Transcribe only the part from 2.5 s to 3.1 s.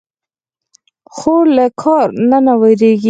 وېرېږي.